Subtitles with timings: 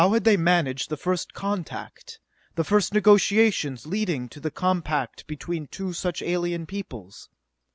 [0.03, 2.19] How had they managed the first contact,
[2.55, 7.29] the first negotiations leading to the compact between two such alien peoples?